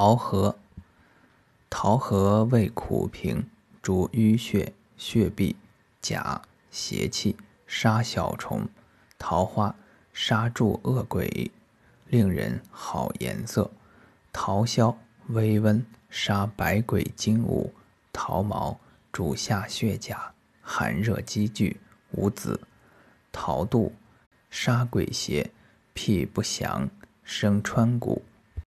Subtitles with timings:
[0.00, 0.56] 桃核，
[1.68, 3.50] 桃核味苦平，
[3.82, 5.56] 主淤血、血闭、
[6.00, 6.40] 甲
[6.70, 7.36] 邪气，
[7.66, 8.68] 杀小虫。
[9.18, 9.74] 桃花
[10.12, 11.50] 杀住恶鬼，
[12.06, 13.72] 令人好颜色。
[14.32, 14.96] 桃消
[15.30, 17.74] 微温，杀百鬼精武。
[18.12, 18.78] 桃毛
[19.10, 21.80] 主下血甲，寒热积聚
[22.12, 22.60] 无子。
[23.32, 23.92] 桃肚
[24.48, 25.50] 杀鬼邪，
[25.92, 26.88] 辟不祥，
[27.24, 28.22] 生川谷。